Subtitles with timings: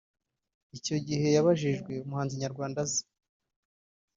[0.77, 3.01] Icyo gihe yabajijwe umuhanzi nyarwanda azi